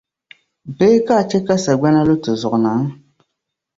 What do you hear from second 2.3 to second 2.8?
zuɣu na?